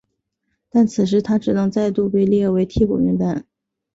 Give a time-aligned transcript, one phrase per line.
[0.71, 3.45] 但此时他只能再度被列入替补名单。